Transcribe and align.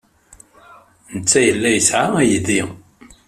Netta 1.15 1.39
yella 1.47 1.69
yesɛa 1.71 2.07
aydi. 2.21 2.61